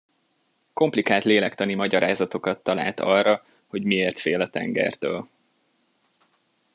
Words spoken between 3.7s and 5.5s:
miért fél a tengertől.